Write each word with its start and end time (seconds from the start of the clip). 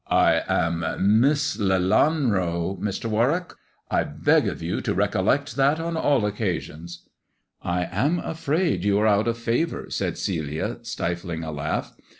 "I 0.09 0.41
am 0.49 0.83
Miss 1.19 1.57
Lelanro, 1.59 2.75
Mr. 2.79 3.05
Warwick; 3.07 3.53
I 3.91 4.03
beg 4.03 4.47
of 4.47 4.59
you 4.63 4.81
to 4.81 4.95
recollect 4.95 5.55
that 5.57 5.79
on 5.79 5.95
all 5.95 6.25
occasions."" 6.25 7.07
I 7.61 7.83
am 7.91 8.17
afraid 8.17 8.83
you 8.83 8.97
are 8.97 9.05
out 9.07 9.27
of 9.27 9.37
favour," 9.37 9.91
said 9.91 10.17
Celia, 10.17 10.79
stifling 10.81 11.43
a 11.43 11.51
laugh. 11.51 11.93